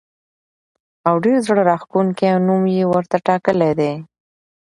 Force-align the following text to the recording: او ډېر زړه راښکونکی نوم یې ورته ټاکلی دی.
او 1.07 1.15
ډېر 1.25 1.37
زړه 1.47 1.61
راښکونکی 1.69 2.27
نوم 2.47 2.63
یې 2.75 2.83
ورته 2.93 3.17
ټاکلی 3.27 3.71
دی. 3.79 3.91